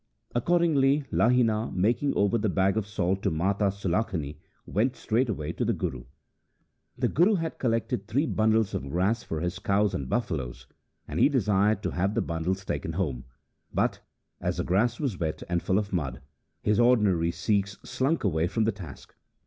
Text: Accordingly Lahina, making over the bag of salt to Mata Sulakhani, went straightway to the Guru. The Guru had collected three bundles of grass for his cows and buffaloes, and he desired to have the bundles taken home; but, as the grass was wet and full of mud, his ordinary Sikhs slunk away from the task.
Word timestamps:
Accordingly 0.33 1.05
Lahina, 1.11 1.71
making 1.71 2.15
over 2.15 2.35
the 2.39 2.49
bag 2.49 2.75
of 2.75 2.87
salt 2.87 3.21
to 3.21 3.29
Mata 3.29 3.65
Sulakhani, 3.65 4.39
went 4.65 4.95
straightway 4.95 5.51
to 5.53 5.63
the 5.63 5.73
Guru. 5.73 6.05
The 6.97 7.07
Guru 7.07 7.35
had 7.35 7.59
collected 7.59 8.07
three 8.07 8.25
bundles 8.25 8.73
of 8.73 8.89
grass 8.89 9.21
for 9.21 9.41
his 9.41 9.59
cows 9.59 9.93
and 9.93 10.09
buffaloes, 10.09 10.65
and 11.07 11.19
he 11.19 11.29
desired 11.29 11.83
to 11.83 11.91
have 11.91 12.15
the 12.15 12.21
bundles 12.23 12.65
taken 12.65 12.93
home; 12.93 13.25
but, 13.71 13.99
as 14.39 14.57
the 14.57 14.63
grass 14.63 14.99
was 14.99 15.19
wet 15.19 15.43
and 15.47 15.61
full 15.61 15.77
of 15.77 15.93
mud, 15.93 16.19
his 16.63 16.79
ordinary 16.79 17.29
Sikhs 17.29 17.77
slunk 17.87 18.23
away 18.23 18.47
from 18.47 18.63
the 18.63 18.71
task. 18.71 19.13